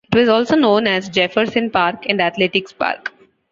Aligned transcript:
It 0.11 0.17
was 0.17 0.29
also 0.29 0.55
known 0.55 0.87
as 0.87 1.09
Jefferson 1.09 1.69
Park 1.69 2.07
and 2.09 2.19
Athletics 2.19 2.73
Park. 2.73 3.13